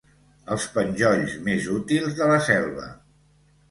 [0.55, 2.93] Els penjolls més útils de la selva.